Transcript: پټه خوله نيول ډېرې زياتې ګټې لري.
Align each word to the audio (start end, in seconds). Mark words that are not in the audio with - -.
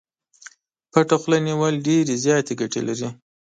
پټه 0.91 1.15
خوله 1.21 1.37
نيول 1.47 1.73
ډېرې 1.85 2.15
زياتې 2.23 2.53
ګټې 2.61 2.81
لري. 2.87 3.09